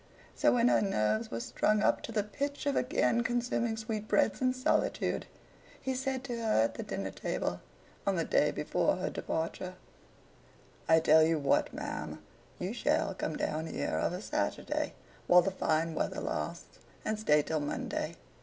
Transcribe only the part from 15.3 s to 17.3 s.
the fine weather lasts, and